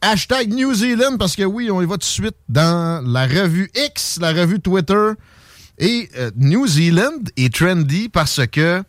[0.00, 3.70] Hashtag New Zealand, parce que oui, on y va tout de suite dans la revue
[3.74, 5.10] X, la revue Twitter.
[5.78, 8.82] Et euh, New Zealand est trendy parce que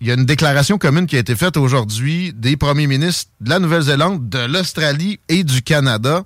[0.00, 3.50] il y a une déclaration commune qui a été faite aujourd'hui des premiers ministres de
[3.50, 6.24] la Nouvelle-Zélande, de l'Australie et du Canada.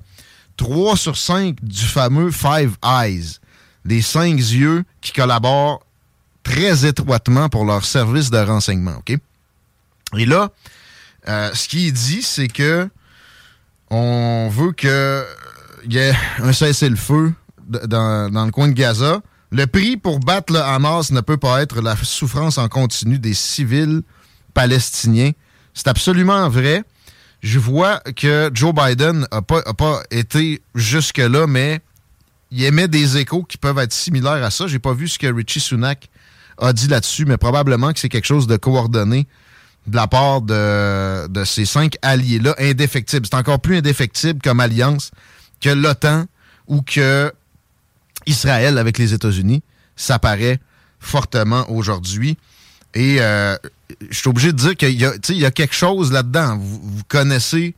[0.56, 3.38] Trois sur cinq du fameux Five Eyes,
[3.84, 5.84] les cinq yeux qui collaborent
[6.42, 8.96] très étroitement pour leur service de renseignement.
[8.96, 9.18] OK?
[10.16, 10.50] Et là,
[11.28, 12.88] euh, ce qui est dit, c'est que
[13.90, 14.90] on veut qu'il
[15.90, 17.32] y ait un cessez-le-feu
[17.66, 19.20] dans, dans le coin de Gaza.
[19.52, 23.34] Le prix pour battre le Hamas ne peut pas être la souffrance en continu des
[23.34, 24.02] civils
[24.54, 25.32] palestiniens.
[25.72, 26.82] C'est absolument vrai.
[27.42, 31.80] Je vois que Joe Biden n'a pas, a pas été jusque-là, mais
[32.50, 34.66] il émet des échos qui peuvent être similaires à ça.
[34.66, 36.08] J'ai pas vu ce que Richie Sunak
[36.58, 39.26] a dit là-dessus, mais probablement que c'est quelque chose de coordonné
[39.86, 43.26] de la part de, de ces cinq alliés-là, indéfectibles.
[43.30, 45.10] C'est encore plus indéfectible comme alliance
[45.60, 46.26] que l'OTAN
[46.66, 47.32] ou que
[48.26, 49.62] Israël avec les États-Unis.
[49.96, 50.60] Ça paraît
[50.98, 52.36] fortement aujourd'hui.
[52.94, 53.56] Et euh,
[54.10, 56.58] je suis obligé de dire qu'il y, y, a quelque chose là-dedans.
[56.58, 57.74] Vous, connaissez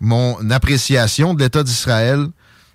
[0.00, 2.26] mon appréciation de l'État d'Israël.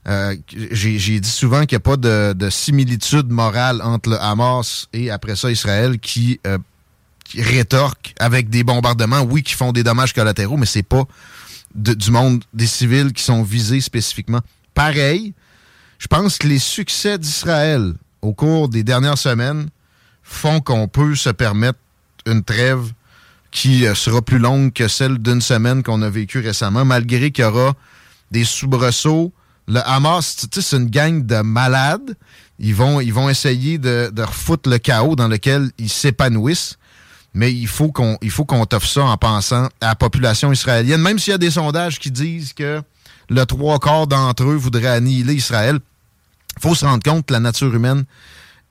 [0.07, 0.35] Euh,
[0.71, 5.09] J'ai dit souvent qu'il n'y a pas de, de, similitude morale entre le Hamas et
[5.09, 6.63] après ça Israël qui, euh, qui
[7.37, 11.03] rétorque avec des bombardements, oui, qui font des dommages collatéraux, mais c'est pas
[11.73, 14.41] du monde des civils qui sont visés spécifiquement.
[14.73, 15.33] Pareil,
[15.99, 19.69] je pense que les succès d'Israël au cours des dernières semaines
[20.23, 21.79] font qu'on peut se permettre
[22.25, 22.91] une trêve
[23.51, 27.43] qui euh, sera plus longue que celle d'une semaine qu'on a vécue récemment, malgré qu'il
[27.43, 27.73] y aura
[28.31, 29.31] des soubresauts.
[29.67, 32.15] Le Hamas, c'est une gang de malades.
[32.59, 36.77] Ils vont, ils vont essayer de, de refoutre le chaos dans lequel ils s'épanouissent.
[37.36, 41.02] Mais il faut qu'on il faut qu'on t'offre ça en pensant à la population israélienne,
[41.02, 42.81] même s'il y a des sondages qui disent que
[43.30, 45.80] le trois quarts d'entre eux voudraient annihiler Israël.
[46.61, 48.06] Faut se rendre compte que la nature humaine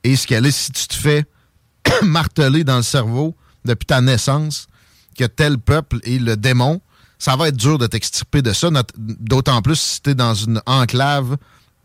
[0.03, 0.51] est ce qu'elle est.
[0.51, 1.25] Si tu te fais
[2.01, 4.67] marteler dans le cerveau depuis ta naissance
[5.15, 6.81] que tel peuple est le démon,
[7.19, 10.59] ça va être dur de t'extirper de ça, d'autant plus si tu es dans une
[10.65, 11.37] enclave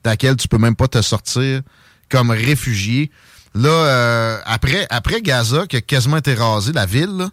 [0.03, 1.61] laquelle tu peux même pas te sortir
[2.09, 3.11] comme réfugié.
[3.55, 7.29] Là, euh, après, après Gaza, qui a quasiment été rasé, la ville,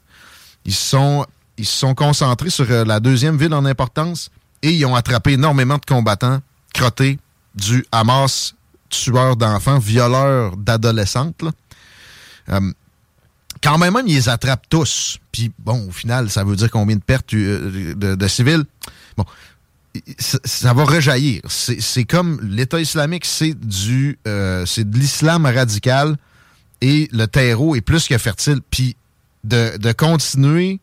[0.65, 1.25] ils sont
[1.57, 4.29] ils se sont concentrés sur euh, la deuxième ville en importance
[4.61, 6.39] et ils ont attrapé énormément de combattants
[6.73, 7.19] crottés
[7.55, 8.53] du Hamas,
[8.89, 11.43] tueurs d'enfants, violeurs d'adolescentes.
[12.49, 12.71] Euh,
[13.63, 15.17] quand même, ils les attrapent tous.
[15.31, 18.63] Puis, bon, au final, ça veut dire combien de pertes de, civils?
[19.17, 19.25] Bon,
[20.19, 21.41] ça, va rejaillir.
[21.47, 26.17] C'est comme l'État islamique, c'est du, euh, c'est de l'islam radical
[26.81, 28.59] et le terreau est plus que fertile.
[28.69, 28.95] Puis,
[29.43, 30.79] de, continuer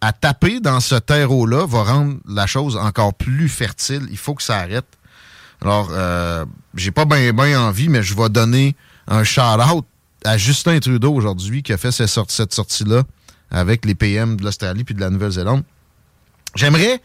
[0.00, 4.06] à taper dans ce terreau-là va rendre la chose encore plus fertile.
[4.10, 4.86] Il faut que ça arrête.
[5.62, 8.76] Alors, euh, j'ai pas bien ben envie, mais je vais donner
[9.08, 9.84] un shout-out
[10.24, 13.02] à Justin Trudeau aujourd'hui qui a fait cette sortie-là
[13.50, 15.62] avec les PM de l'Australie puis de la Nouvelle-Zélande.
[16.54, 17.00] J'aimerais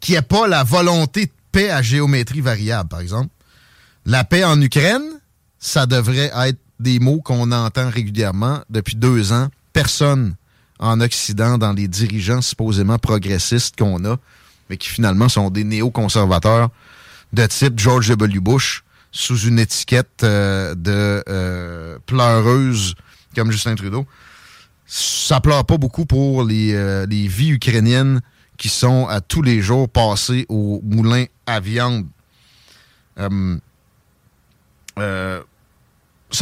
[0.00, 3.28] qu'il n'y pas la volonté de paix à géométrie variable, par exemple.
[4.06, 5.20] La paix en Ukraine,
[5.58, 9.48] ça devrait être des mots qu'on entend régulièrement depuis deux ans.
[9.72, 10.34] Personne
[10.78, 14.16] en Occident, dans les dirigeants supposément progressistes qu'on a,
[14.70, 16.70] mais qui finalement sont des néoconservateurs
[17.32, 18.40] de type George W.
[18.40, 22.94] Bush sous une étiquette euh, de euh, pleureuse
[23.34, 24.06] comme Justin Trudeau.
[24.86, 28.20] Ça pleure pas beaucoup pour les, euh, les vies ukrainiennes
[28.60, 32.06] qui sont à tous les jours passées au moulin à viande.
[33.16, 33.30] ça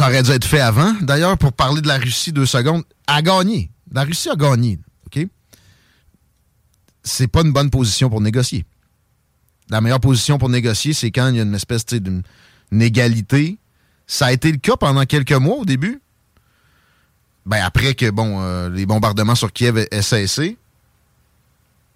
[0.07, 0.93] aurait dû être fait avant.
[1.01, 3.71] D'ailleurs, pour parler de la Russie deux secondes, a gagné.
[3.91, 4.77] La Russie a gagné.
[5.07, 5.25] OK?
[7.03, 8.65] C'est pas une bonne position pour négocier
[9.69, 12.23] la meilleure position pour négocier, c'est quand il y a une espèce d'une
[12.71, 13.57] égalité.
[14.07, 16.01] Ça a été le cas pendant quelques mois au début.
[17.45, 20.57] Ben après que bon, euh, les bombardements sur Kiev aient cessé.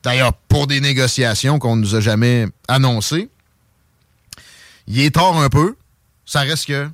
[0.03, 3.29] D'ailleurs, pour des négociations qu'on ne nous a jamais annoncées.
[4.87, 5.75] Il est tard un peu.
[6.25, 6.89] Ça reste que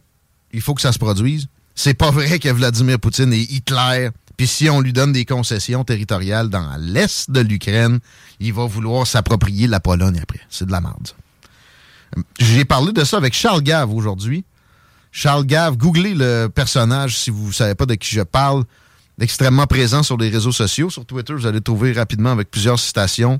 [0.52, 1.48] il faut que ça se produise.
[1.76, 4.10] C'est pas vrai que Vladimir Poutine et Hitler
[4.40, 8.00] puis si on lui donne des concessions territoriales dans l'est de l'Ukraine,
[8.40, 10.40] il va vouloir s'approprier la Pologne après.
[10.50, 11.10] C'est de la merde.
[12.40, 14.46] J'ai parlé de ça avec Charles Gave aujourd'hui.
[15.12, 18.64] Charles Gave, googlez le personnage si vous ne savez pas de qui je parle.
[19.20, 20.90] Extrêmement présent sur les réseaux sociaux.
[20.90, 23.40] Sur Twitter, vous allez trouver rapidement avec plusieurs citations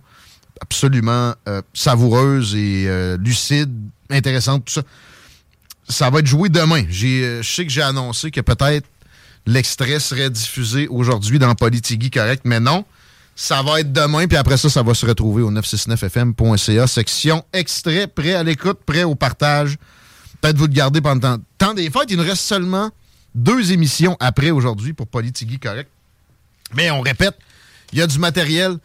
[0.62, 3.74] absolument euh, savoureuses et euh, lucides,
[4.10, 4.82] intéressantes, tout ça.
[5.88, 6.84] Ça va être joué demain.
[6.84, 8.86] Euh, je sais que j'ai annoncé que peut-être
[9.46, 12.86] l'extrait serait diffusé aujourd'hui dans Politigui Correct, mais non.
[13.36, 18.08] Ça va être demain, puis après ça, ça va se retrouver au 969fm.ca, section extrait,
[18.08, 19.78] prêt à l'écoute, prêt au partage.
[20.42, 22.10] Peut-être vous le garder pendant temps des fêtes.
[22.10, 22.92] Il nous reste seulement
[23.36, 25.90] deux émissions après aujourd'hui pour Politigui correct?
[26.76, 27.38] Mais on répète,
[27.94, 28.78] il y a du matériel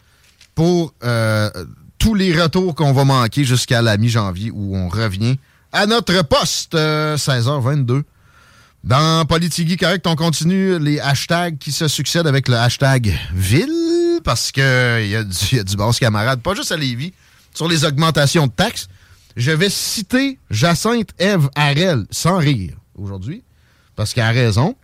[0.54, 1.50] pour euh,
[1.98, 5.36] tous les retours qu'on va manquer jusqu'à la mi-janvier où on revient
[5.72, 7.90] à notre poste, 16h22.
[7.90, 8.02] Euh,
[8.84, 14.52] Dans Politigui Correct, on continue les hashtags qui se succèdent avec le hashtag ville, parce
[14.52, 17.12] qu'il y, a du, y a du boss camarade, pas juste à Lévis,
[17.54, 18.88] sur les augmentations de taxes.
[19.36, 23.42] Je vais citer Jacinthe Eve Harel, sans rire, aujourd'hui,
[23.96, 24.76] parce qu'elle a raison.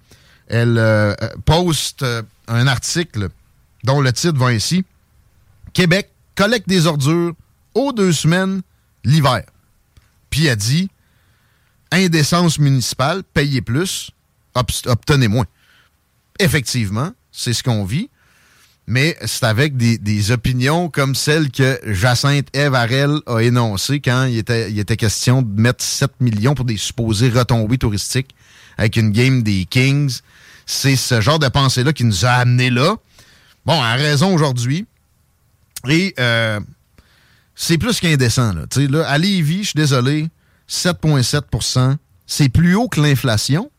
[0.49, 1.15] Elle euh,
[1.45, 3.29] poste euh, un article
[3.85, 4.85] dont le titre va ainsi
[5.73, 7.35] Québec collecte des ordures
[7.75, 8.63] aux deux semaines
[9.05, 9.43] l'hiver.
[10.29, 10.91] Puis elle dit
[11.93, 14.11] indécence municipale, payez plus,
[14.55, 15.47] obtenez moins.
[16.39, 18.11] Effectivement, c'est ce qu'on vit,
[18.87, 24.71] mais c'est avec des, opinions comme celles que Jacinthe Eve a énoncées quand il était,
[24.71, 28.35] il était question de mettre 7 millions pour des supposées retombées touristiques
[28.81, 30.21] avec une game des Kings.
[30.67, 32.97] C'est ce genre de pensée-là qui nous a amenés là.
[33.67, 34.87] Bon, à raison aujourd'hui.
[35.89, 36.59] Et euh,
[37.55, 38.55] c'est plus qu'indécent.
[38.55, 38.63] Là.
[38.89, 40.29] Là, à Lévis, je suis désolé,
[40.69, 41.97] 7,7%
[42.27, 43.71] c'est plus haut que l'inflation.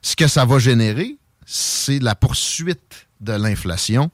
[0.00, 1.16] Ce que ça va générer,
[1.46, 4.10] c'est la poursuite de l'inflation.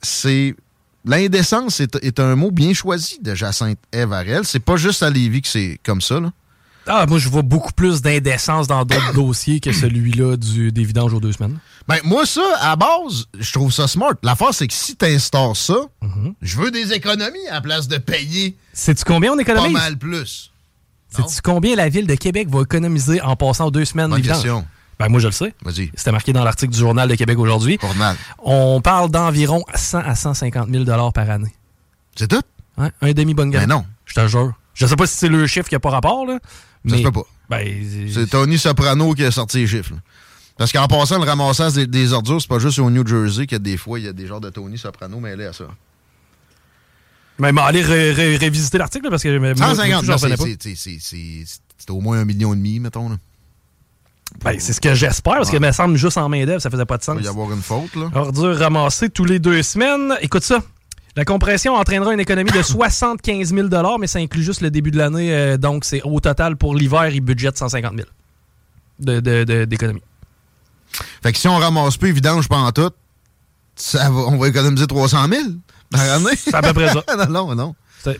[0.00, 0.56] C'est
[1.04, 4.44] L'indécence est, un mot bien choisi de Jacinthe Evarel.
[4.44, 6.20] C'est pas juste à Lévis que c'est comme ça.
[6.20, 6.32] Là.
[6.86, 11.14] Ah, moi, je vois beaucoup plus d'indécence dans d'autres dossiers que celui-là du, des vidanges
[11.14, 11.58] aux deux semaines.
[11.88, 14.14] Ben, moi, ça, à base, je trouve ça smart.
[14.22, 16.34] L'affaire, c'est que si tu instaures ça, mhm.
[16.40, 18.56] je veux des économies à la place de payer.
[18.72, 19.72] Sais-tu combien on économise?
[19.72, 20.52] Pas mal plus.
[21.10, 24.64] Sais-tu combien la ville de Québec va économiser en passant aux deux semaines Bonne question.
[24.98, 25.54] Ben, moi, je le sais.
[25.64, 25.90] Vas-y.
[25.94, 27.78] C'était marqué dans l'article du Journal de Québec aujourd'hui.
[27.80, 28.16] Journal.
[28.38, 31.52] On parle d'environ 100 à 150 000 par année.
[32.16, 32.42] C'est tout?
[32.78, 33.62] Un demi-bonne gamme.
[33.62, 33.84] Mais non.
[34.06, 34.52] Je te jure.
[34.74, 36.38] Je sais pas si c'est le chiffre qui n'a pas rapport, là.
[36.88, 37.26] Ça se peut pas.
[37.48, 37.68] Ben,
[38.12, 39.94] c'est Tony Soprano qui a sorti les chiffres.
[40.56, 43.76] Parce qu'en passant, le ramassage des, ordures, c'est pas juste au New Jersey que des
[43.76, 45.64] fois, il y a des genres de Tony Soprano mêlés à ça.
[47.38, 50.04] Mais allez révisiter l'article parce que 150,
[51.78, 53.08] c'est au moins un million et demi, mettons.
[53.08, 53.16] Là.
[54.44, 56.98] Ben, c'est ce que j'espère, parce que me semble juste en main-d'œuvre, ça faisait pas
[56.98, 57.16] de sens.
[57.18, 58.10] Il va y avoir une faute, là.
[58.14, 60.14] Ordures ramassées tous les deux semaines.
[60.20, 60.60] Écoute ça.
[61.14, 63.68] La compression entraînera une économie de 75 000
[63.98, 65.34] mais ça inclut juste le début de l'année.
[65.34, 68.08] Euh, donc, c'est au total pour l'hiver, il budgète 150 000
[69.66, 70.00] d'économie.
[70.00, 70.06] De,
[71.22, 72.90] fait que si on ramasse plus vidange pendant tout,
[73.74, 75.42] ça on va économiser 300 000
[75.90, 76.36] par année.
[76.36, 77.02] C'est à peu près ça.
[77.28, 77.74] non, non, non.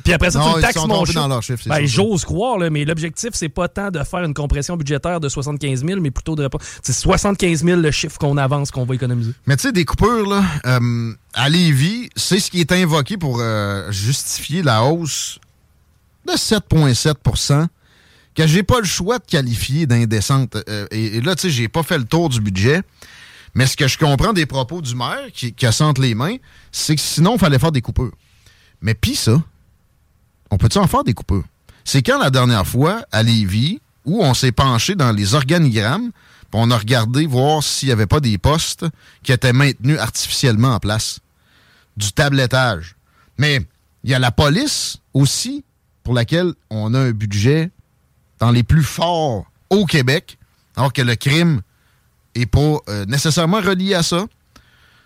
[0.05, 3.69] Puis après ça, tu taxes mon dans ben, J'ose croire, là, mais l'objectif, c'est pas
[3.69, 6.49] tant de faire une compression budgétaire de 75 000, mais plutôt de...
[6.82, 9.32] C'est 75 000 le chiffre qu'on avance, qu'on va économiser.
[9.46, 13.38] Mais tu sais, des coupures, là, euh, à Lévis, c'est ce qui est invoqué pour
[13.40, 15.38] euh, justifier la hausse
[16.26, 17.67] de 7,7%
[18.34, 20.56] que j'ai pas le choix de qualifier d'indécente.
[20.69, 22.82] Euh, et, là, tu sais, j'ai pas fait le tour du budget.
[23.55, 26.37] Mais ce que je comprends des propos du maire qui, qui assente les mains,
[26.70, 28.12] c'est que sinon, il fallait faire des coupures.
[28.81, 29.43] Mais pis ça,
[30.52, 31.44] on peut-tu en faire des coupures?
[31.82, 36.10] C'est quand la dernière fois, à Lévis, où on s'est penché dans les organigrammes,
[36.52, 38.84] on a regardé voir s'il n'y avait pas des postes
[39.22, 41.20] qui étaient maintenus artificiellement en place?
[41.96, 42.96] Du tablettage.
[43.38, 43.66] Mais
[44.04, 45.64] il y a la police aussi,
[46.04, 47.70] pour laquelle on a un budget
[48.38, 50.36] dans les plus forts au Québec,
[50.77, 51.62] alors que le crime
[52.36, 54.27] n'est pas euh, nécessairement relié à ça.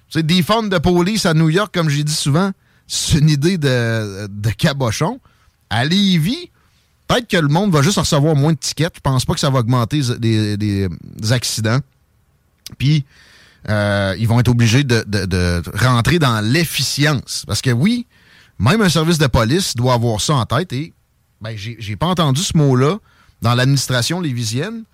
[0.09, 2.51] C'est des fonds de police à New York, comme j'ai dit souvent,
[2.89, 5.21] c'est une idée de cabochon
[5.71, 6.51] à Lévis,
[7.09, 8.95] peut-être que le monde va juste recevoir moins de tickets.
[8.97, 10.89] Je pense pas que ça va augmenter les,
[11.31, 11.81] accidents.
[12.79, 13.05] Puis,
[13.69, 17.45] euh, ils vont être obligés de, rentrer dans l'efficience.
[17.47, 18.07] Parce que oui,
[18.59, 20.73] même un service de police doit avoir ça en tête.
[20.73, 20.93] Et
[21.41, 22.99] ben, j'ai pas entendu ce mot-là
[23.43, 24.85] dans l'administration lévisienne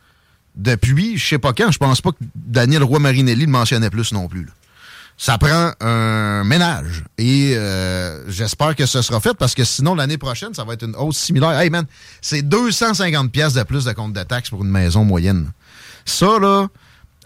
[0.57, 1.71] depuis je sais pas quand.
[1.71, 4.49] Je pense pas que Daniel Roy-Marinelli le mentionnait plus non plus
[5.17, 7.05] ça prend un ménage.
[7.19, 10.85] Et euh, j'espère que ce sera fait parce que sinon, l'année prochaine, ça va être
[10.85, 11.59] une hausse similaire.
[11.59, 11.87] Hey man,
[12.21, 15.51] c'est 250 pièces de plus de compte de taxes pour une maison moyenne.
[16.05, 16.67] Ça, là,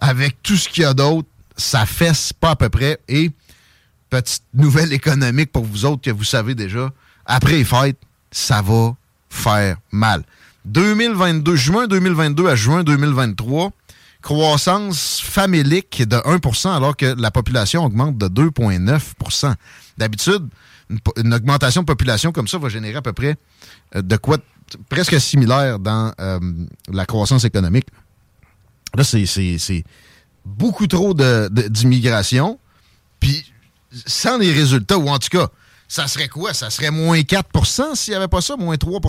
[0.00, 2.98] avec tout ce qu'il y a d'autre, ça fesse pas à peu près.
[3.08, 3.30] Et
[4.10, 6.90] petite nouvelle économique pour vous autres que vous savez déjà,
[7.24, 7.98] après les fêtes,
[8.30, 8.94] ça va
[9.30, 10.22] faire mal.
[10.66, 13.70] 2022, juin 2022 à juin 2023,
[14.22, 19.54] croissance famélique de 1 alors que la population augmente de 2,9%
[19.98, 20.48] D'habitude,
[20.90, 23.36] une, augmentation de population comme ça va générer à peu près
[23.94, 24.38] euh, de quoi
[24.88, 26.38] presque similaire dans euh,
[26.92, 27.86] la croissance économique.
[28.94, 29.84] Là, c'est
[30.44, 32.58] beaucoup trop d'immigration.
[33.20, 33.52] Puis
[34.06, 35.48] sans les résultats, ou en tout cas,
[35.88, 36.52] ça serait quoi?
[36.52, 39.00] Ça serait moins 4% s'il n'y avait pas ça, moins 3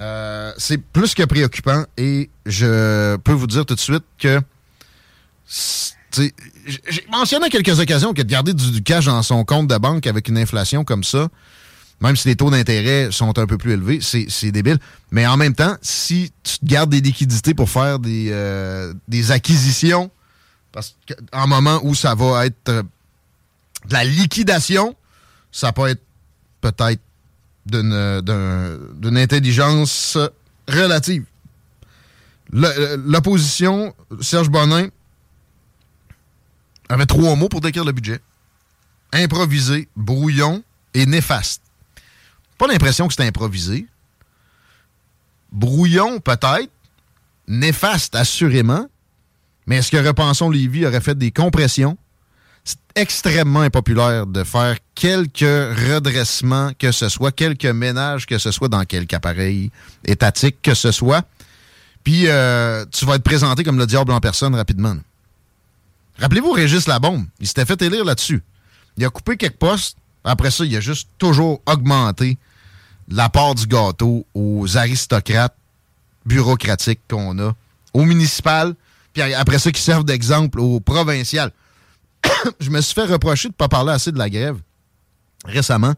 [0.00, 4.40] euh, C'est plus que préoccupant et je peux vous dire tout de suite que
[6.16, 10.06] j'ai mentionné à quelques occasions que de garder du, cash dans son compte de banque
[10.06, 11.28] avec une inflation comme ça,
[12.00, 14.78] même si les taux d'intérêt sont un peu plus élevés, c'est débile.
[15.10, 20.10] Mais en même temps, si tu gardes des liquidités pour faire des, euh, des acquisitions,
[20.72, 22.82] parce qu'en moment où ça va être euh,
[23.88, 24.94] de la liquidation,
[25.50, 26.02] ça peut être
[26.60, 27.00] peut-être
[27.70, 30.18] d'une intelligence
[30.68, 31.24] relative.
[32.50, 34.88] L'opposition, Serge Bonin,
[36.88, 38.20] avait trois mots pour décrire le budget.
[39.12, 40.62] Improvisé, brouillon
[40.94, 41.62] et néfaste.
[42.56, 43.86] Pas l'impression que c'était improvisé.
[45.52, 46.70] Brouillon, peut-être.
[47.46, 48.88] Néfaste, assurément.
[49.66, 51.96] Mais est-ce que Repensons Lévis aurait fait des compressions?
[52.68, 58.68] C'est extrêmement impopulaire de faire quelques redressements que ce soit, quelques ménages que ce soit
[58.68, 59.70] dans quelque appareil
[60.04, 61.26] étatique que ce soit.
[62.04, 64.94] Puis euh, tu vas être présenté comme le diable en personne rapidement.
[66.18, 68.42] Rappelez-vous Régis Labombe, il s'était fait élire là-dessus.
[68.98, 69.96] Il a coupé quelques postes.
[70.22, 72.36] Après ça, il a juste toujours augmenté
[73.08, 75.56] la part du gâteau aux aristocrates
[76.26, 77.54] bureaucratiques qu'on a,
[77.94, 78.74] aux municipales,
[79.14, 81.50] puis après ça, qui servent d'exemple aux provinciales.
[82.60, 84.58] Je me suis fait reprocher de ne pas parler assez de la grève
[85.44, 85.94] récemment.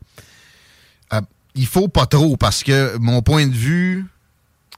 [1.12, 1.20] Euh,
[1.54, 4.06] il faut pas trop parce que mon point de vue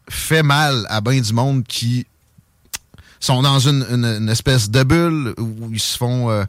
[0.08, 2.06] fait mal à bien du monde qui
[3.20, 6.44] sont dans une, espèce de bulle où ils se font euh,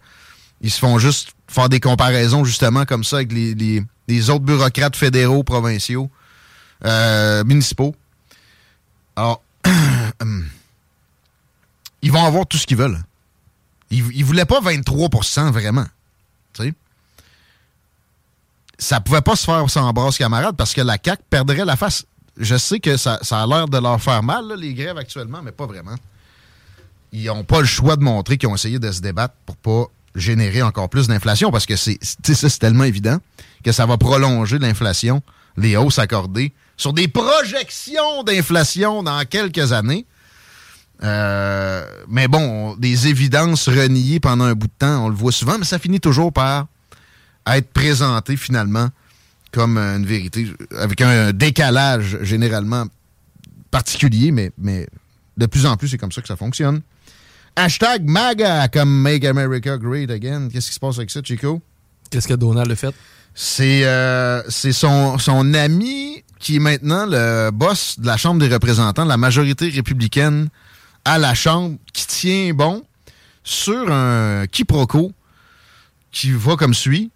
[0.61, 5.43] ils se font juste faire des comparaisons justement comme ça avec les, autres bureaucrates fédéraux,
[5.43, 6.09] provinciaux,
[6.85, 7.95] euh, municipaux.
[9.15, 9.43] Alors,
[12.01, 12.99] ils vont avoir tout ce qu'ils veulent.
[13.93, 15.85] Ils, ne voulaient pas 23% vraiment.
[16.53, 16.73] Tu sais?
[18.77, 22.05] Ça pouvait pas se faire sans brasse camarade parce que la CAQ perdrait la face.
[22.37, 25.67] Je sais que ça, a l'air de leur faire mal, les grèves actuellement, mais pas
[25.67, 25.95] vraiment
[27.13, 29.85] ils n'ont pas le choix de montrer qu'ils ont essayé de se débattre pour pas
[30.15, 31.99] générer encore plus d'inflation parce que c'est
[32.59, 33.19] tellement évident
[33.63, 35.21] que ça va prolonger l'inflation,
[35.55, 40.05] les hausses accordées sur des projections d'inflation dans quelques années.
[41.01, 45.57] Euh, mais bon, des évidences reniées pendant un bout de temps, on le voit souvent,
[45.57, 46.67] mais ça finit toujours par
[47.47, 48.89] être présenté finalement
[49.51, 50.47] comme une vérité,
[50.77, 52.85] avec un décalage généralement
[53.69, 54.87] particulier, mais, mais
[55.37, 56.81] de plus en plus, c'est comme ça que ça fonctionne.
[57.55, 60.49] Hashtag MAGA comme Make America Great Again.
[60.51, 61.61] Qu'est-ce qui se passe avec ça, Chico?
[62.09, 62.95] Qu'est-ce que Donald a fait?
[63.35, 69.05] C'est euh, son, son ami qui est maintenant le boss de la Chambre des représentants,
[69.05, 70.49] la majorité républicaine
[71.05, 72.83] à la Chambre, qui tient bon
[73.43, 75.11] sur un quiproquo
[76.11, 77.11] qui va comme suit.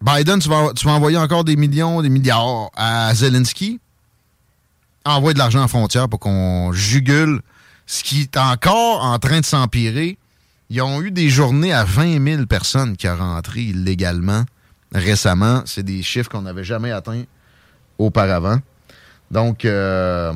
[0.00, 3.80] Biden, tu vas, tu vas envoyer encore des millions, des milliards à Zelensky.
[5.04, 7.40] Envoie de l'argent en frontière pour qu'on jugule
[7.86, 10.18] ce qui est encore en train de s'empirer.
[10.70, 14.44] Ils ont eu des journées à 20 000 personnes qui ont rentré illégalement
[14.92, 15.62] récemment.
[15.66, 17.24] C'est des chiffres qu'on n'avait jamais atteints
[17.98, 18.58] auparavant.
[19.30, 20.32] Donc, euh,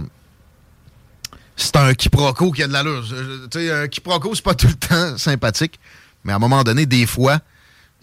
[1.56, 3.04] c'est un quiproquo qui a de l'allure.
[3.50, 5.80] Tu sais, un quiproquo, c'est pas tout le temps sympathique,
[6.24, 7.40] mais à un moment donné, des fois,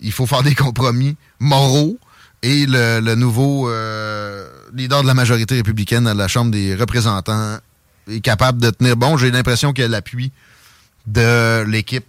[0.01, 1.97] il faut faire des compromis moraux.
[2.41, 7.57] Et le, nouveau euh, leader de la majorité républicaine à la Chambre des représentants
[8.09, 9.15] est capable de tenir bon.
[9.15, 10.33] J'ai l'impression qu'il y a l'appui
[11.07, 12.05] de l'équipe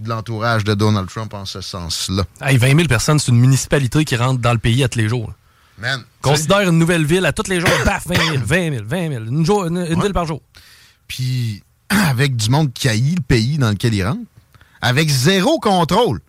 [0.00, 2.24] et de l'entourage de Donald Trump en ce sens-là.
[2.42, 5.08] Hey, 20 000 personnes, c'est une municipalité qui rentre dans le pays à tous les
[5.08, 5.32] jours.
[5.78, 9.08] Man, Considère une nouvelle ville à tous les jours, paf, 20 000, 20 000, 20
[9.08, 10.42] 000, une, ville par jour.
[11.10, 14.20] Puis, avec du monde qui haït le pays dans lequel il rentre,
[14.80, 16.20] avec zéro contrôle.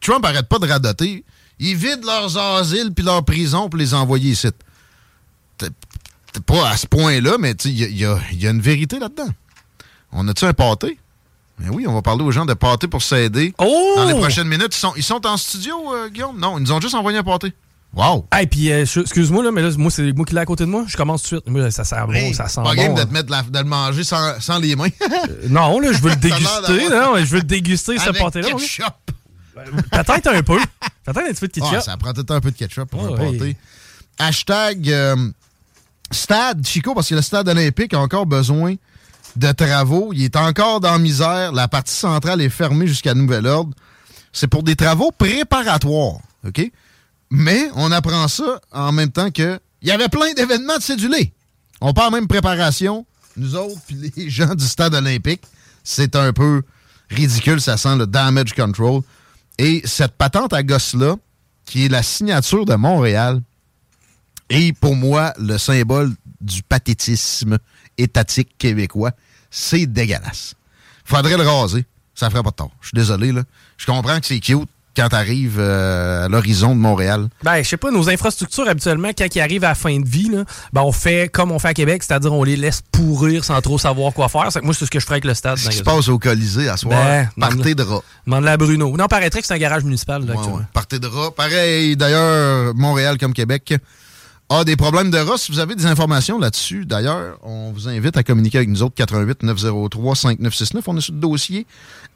[0.00, 1.24] Trump arrête pas de radoter.
[1.58, 4.48] Ils vident leurs asiles puis leurs prisons pour les envoyer ici
[6.46, 9.28] pas à ce point-là, mais il y, a, une vérité là-dedans.
[10.12, 10.98] On a-tu un pâté?
[11.58, 13.52] Mais ben oui, on va parler aux gens de pâté pour s'aider.
[13.58, 13.94] Oh!
[13.96, 16.38] Dans les prochaines minutes, ils sont, ils sont en studio, euh, Guillaume?
[16.38, 17.52] Non, ils nous ont juste envoyé un pâté.
[17.94, 18.26] Wow!
[18.32, 20.68] Hey, puis, euh, excuse-moi, là, mais là, moi, c'est moi qui l'ai à côté de
[20.70, 20.84] moi.
[20.86, 21.50] Je commence tout de suite.
[21.50, 22.74] Moi, ça sent bon, ça sent pas bon.
[22.74, 24.88] game de, te mettre de le manger sans, sans les mains.
[25.10, 26.88] Euh, non, là, je veux le déguster.
[26.88, 28.48] non, je veux le déguster, ce pâté-là.
[28.52, 28.94] ketchup!
[29.54, 30.58] Peut-être un peu.
[31.04, 31.80] Peut-être un petit peu de ketchup.
[31.80, 33.56] Ça prend peut-être un peu de ketchup pour un pâté.
[34.18, 34.94] Hashtag
[36.10, 38.74] stade, Chico, parce que le stade olympique a encore besoin
[39.36, 40.12] de travaux.
[40.12, 41.52] Il est encore dans la misère.
[41.52, 43.74] La partie centrale est fermée jusqu'à nouvel ordre.
[44.32, 46.70] C'est pour des travaux préparatoires, OK?
[47.30, 51.32] Mais on apprend ça en même temps que il y avait plein d'événements de cédulés.
[51.80, 53.06] On parle même préparation.
[53.36, 55.42] Nous autres, puis les gens du stade olympique,
[55.84, 56.62] c'est un peu
[57.08, 57.60] ridicule.
[57.60, 59.02] Ça sent le damage control.
[59.58, 61.16] Et cette patente à gosse-là,
[61.64, 63.40] qui est la signature de Montréal,
[64.50, 67.58] est pour moi le symbole du pathétisme
[67.96, 69.12] étatique québécois.
[69.50, 70.54] C'est dégueulasse.
[71.04, 71.84] Faudrait le raser.
[72.14, 72.72] Ça ferait pas de tort.
[72.80, 73.44] Je suis désolé, là.
[73.78, 77.28] Je comprends que c'est cute quand tu arrives euh, à l'horizon de Montréal?
[77.42, 80.28] Ben, je sais pas, nos infrastructures, habituellement, quand ils arrivent à la fin de vie,
[80.28, 83.60] là, ben, on fait comme on fait à Québec, c'est-à-dire on les laisse pourrir sans
[83.60, 84.48] trop savoir quoi faire.
[84.62, 85.58] Moi, c'est ce que je ferais avec le stade.
[85.58, 88.02] Ce qui se passe au Colisée à soir, ben, partez de rats.
[88.26, 88.96] Demande la Bruno.
[88.96, 90.24] Non, paraîtrait que c'est un garage municipal.
[90.26, 90.34] Là,
[90.72, 91.30] Partez de rats.
[91.30, 93.74] Pareil, d'ailleurs, Montréal comme Québec
[94.50, 95.38] a des problèmes de rats.
[95.38, 98.96] Si vous avez des informations là-dessus, d'ailleurs, on vous invite à communiquer avec nous autres,
[98.96, 100.88] 88 903 5969.
[100.88, 101.66] On est sur le dossier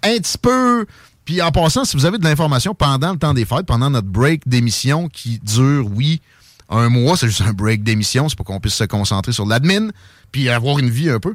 [0.03, 0.85] un petit peu
[1.25, 4.09] puis en passant, si vous avez de l'information pendant le temps des fêtes, pendant notre
[4.09, 6.21] break d'émission qui dure, oui,
[6.69, 9.89] un mois, c'est juste un break d'émission, c'est pour qu'on puisse se concentrer sur l'admin,
[10.33, 11.35] puis avoir une vie un peu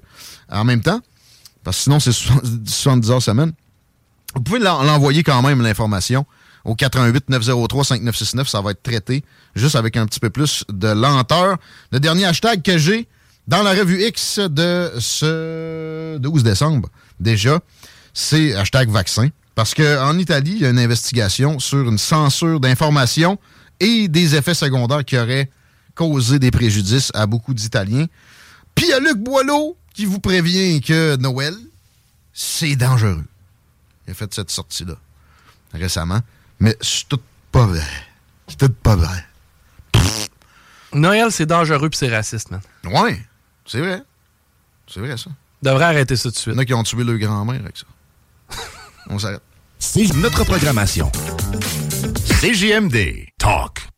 [0.50, 1.00] en même temps,
[1.64, 3.54] parce que sinon c'est 70 heures semaine.
[4.36, 6.26] Vous pouvez l'envoyer quand même l'information
[6.66, 9.24] au 88 903 5969, ça va être traité
[9.56, 11.58] juste avec un petit peu plus de lenteur.
[11.92, 13.08] Le dernier hashtag que j'ai
[13.48, 17.60] dans la revue X de ce 12 décembre déjà,
[18.14, 19.30] c'est hashtag vaccin.
[19.60, 23.38] Parce qu'en Italie, il y a une investigation sur une censure d'informations
[23.82, 25.52] et des effets secondaires qui auraient
[25.96, 28.06] causé des préjudices à beaucoup d'Italiens.
[28.74, 31.54] Puis il y a Luc Boileau qui vous prévient que Noël,
[32.32, 33.26] c'est dangereux.
[34.08, 34.96] Il a fait cette sortie-là
[35.74, 36.22] récemment.
[36.62, 37.20] Mais c'est tout
[37.52, 37.84] pas vrai.
[38.48, 39.26] C'est tout pas vrai.
[40.94, 42.62] Noël, c'est dangereux puis c'est raciste, man.
[42.86, 43.22] Ouais,
[43.66, 44.04] c'est vrai.
[44.88, 45.32] C'est vrai, ça.
[45.62, 46.54] Devrait arrêter ça tout de suite.
[46.54, 47.86] Il y en a qui ont tué leur grand-mère avec ça.
[49.10, 49.42] On s'arrête.
[49.82, 51.10] C'est notre programmation.
[52.42, 53.30] CGMD.
[53.38, 53.89] Talk.